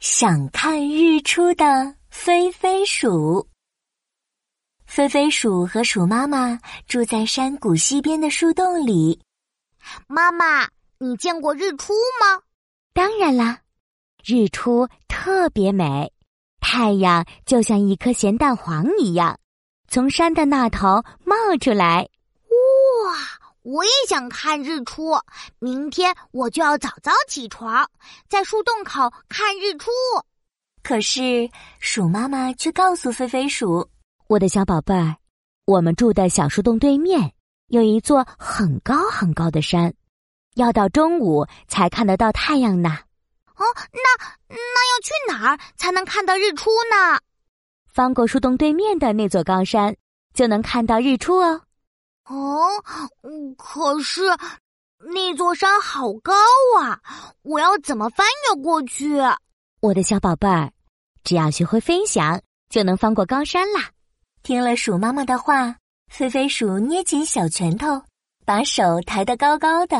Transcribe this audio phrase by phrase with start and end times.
[0.00, 3.46] 想看日出的飞飞鼠。
[4.86, 9.20] 飞飞鼠和鼠妈妈住在山谷西边的树洞里。
[10.06, 10.66] 妈妈，
[10.98, 12.42] 你见过日出吗？
[12.94, 13.60] 当然啦，
[14.24, 16.10] 日出特别美，
[16.60, 19.38] 太阳就像一颗咸蛋黄一样，
[19.86, 22.08] 从山的那头冒出来。
[22.48, 23.39] 哇！
[23.62, 25.12] 我也想看日出，
[25.58, 27.88] 明天我就要早早起床，
[28.28, 29.90] 在树洞口看日出。
[30.82, 33.88] 可是鼠妈妈却告诉飞飞鼠
[34.28, 35.16] ：“我的小宝贝儿，
[35.66, 37.32] 我们住的小树洞对面
[37.66, 39.92] 有一座很高很高的山，
[40.54, 42.98] 要到中午才看得到太阳呢。”
[43.56, 47.18] 哦，那那要去哪儿才能看到日出呢？
[47.92, 49.94] 翻过树洞对面的那座高山，
[50.32, 51.60] 就能看到日出哦。
[52.30, 52.80] 哦，
[53.58, 54.22] 可是
[54.98, 56.32] 那座山好高
[56.78, 57.00] 啊！
[57.42, 59.18] 我要怎么翻越过去？
[59.80, 60.70] 我的小宝贝儿，
[61.24, 63.90] 只要学会飞翔，就能翻过高山啦。
[64.44, 68.00] 听了鼠妈妈的话，飞飞鼠捏紧小拳头，
[68.46, 69.96] 把手抬得高高的。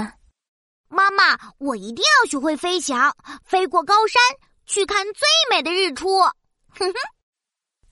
[0.88, 4.22] 妈妈，我一定要学会飞翔，飞过高山，
[4.66, 6.20] 去看最美的日出。
[6.20, 6.94] 哼哼，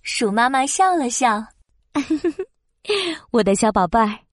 [0.03, 1.45] 鼠妈妈笑了笑。
[3.33, 4.28] 我的小宝贝儿。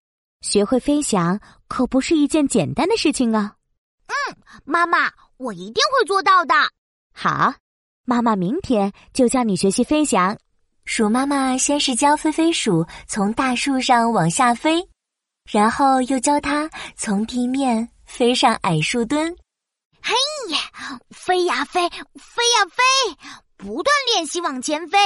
[0.45, 3.55] 学会飞翔可不是一件简单的事情啊！
[4.05, 6.53] 嗯，妈妈，我一定会做到的。
[7.11, 7.55] 好，
[8.05, 10.37] 妈妈明天就教你学习飞翔。
[10.85, 14.87] 鼠妈妈先是教飞飞鼠从大树上往下飞，
[15.51, 19.35] 然后又教它从地面飞上矮树墩。
[19.99, 20.13] 嘿
[20.51, 20.59] 呀，
[21.09, 23.17] 飞呀飞，飞呀飞，
[23.57, 24.99] 不断练习往前飞，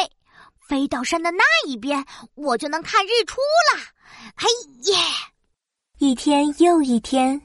[0.68, 3.38] 飞到山的那一边，我就能看日出
[3.74, 3.82] 了。
[4.36, 4.48] 嘿
[4.79, 4.79] 耶！
[6.10, 7.40] 一天又一天，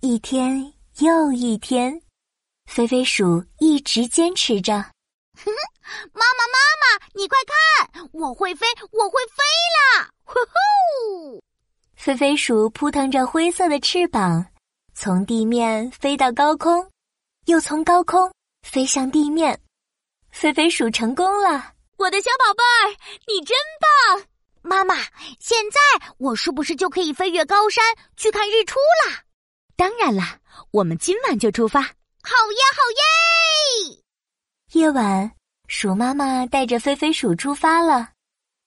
[0.00, 2.02] 一天又一天，
[2.66, 4.72] 飞飞鼠一直坚持着。
[4.74, 9.44] 妈妈妈妈，你快看，我会飞，我会飞
[10.00, 10.10] 啦！
[10.24, 11.40] 呼呼！
[11.94, 14.44] 飞飞鼠扑腾着灰色的翅膀，
[14.94, 16.90] 从地面飞到高空，
[17.44, 18.28] 又从高空
[18.62, 19.56] 飞向地面。
[20.32, 21.72] 飞飞鼠成功了！
[21.98, 23.56] 我的小宝贝儿，你真
[25.48, 27.82] 现在我是不是就可以飞越高山
[28.18, 29.22] 去看日出啦？
[29.76, 30.40] 当然啦，
[30.72, 31.80] 我们今晚就出发。
[31.80, 32.82] 好耶，好
[33.88, 34.02] 耶！
[34.72, 35.32] 夜晚，
[35.66, 38.10] 鼠妈妈带着飞飞鼠出发了。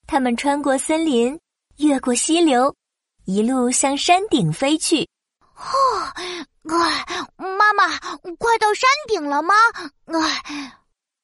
[0.08, 1.38] 他们穿过森林，
[1.76, 2.74] 越过溪流，
[3.26, 5.08] 一路向山顶飞去。
[5.54, 5.64] 哦，
[7.36, 7.96] 妈妈，
[8.40, 9.54] 快到山顶了吗？
[10.06, 10.72] 哎，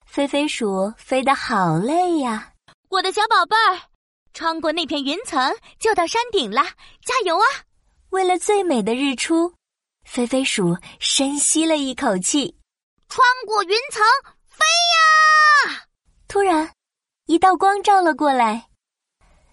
[0.07, 2.53] 飞飞鼠飞得好累呀！
[2.91, 3.88] 我的小宝贝儿。
[4.39, 6.63] 穿过那片云层就到山顶了，
[7.05, 7.45] 加油啊！
[8.11, 9.53] 为了最美的日出，
[10.05, 12.57] 飞飞鼠深吸了一口气，
[13.09, 14.01] 穿过云层
[14.47, 14.65] 飞
[15.75, 15.83] 呀！
[16.29, 16.73] 突然，
[17.27, 18.69] 一道光照了过来，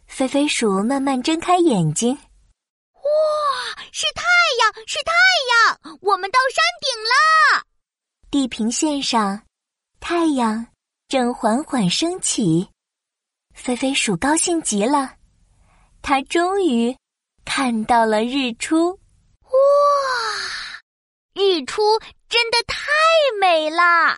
[0.06, 2.14] 飞飞鼠慢慢睁开眼睛，
[2.94, 4.22] 哇，是太
[4.60, 5.12] 阳，是太
[5.82, 5.98] 阳！
[6.02, 7.64] 我们到山顶了。
[8.30, 9.42] 地平线上，
[10.00, 10.68] 太阳
[11.08, 12.70] 正缓缓升起。
[13.56, 15.16] 飞飞鼠高兴极了，
[16.04, 16.96] 它终于
[17.44, 18.92] 看到了日出。
[18.92, 19.50] 哇，
[21.34, 21.82] 日出
[22.30, 22.78] 真的太
[23.40, 24.18] 美了！